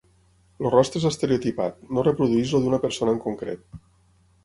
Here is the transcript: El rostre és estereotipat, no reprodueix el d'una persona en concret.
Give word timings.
El 0.63 0.69
rostre 0.75 1.01
és 1.01 1.05
estereotipat, 1.09 1.79
no 1.99 2.07
reprodueix 2.09 2.57
el 2.61 2.67
d'una 2.67 2.83
persona 2.89 3.19
en 3.19 3.25
concret. 3.31 3.83